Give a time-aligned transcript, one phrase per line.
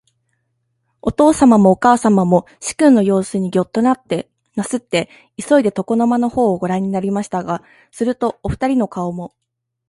[1.03, 3.93] おとうさまもおかあさまも、始君のようすにギョッとな
[4.63, 9.35] すって、いそいで、床の間のほうをごらんになりましたが、すると、おふたりの顔も、